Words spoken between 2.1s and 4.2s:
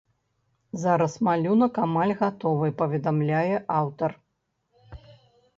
гатовы, паведамляе аўтар.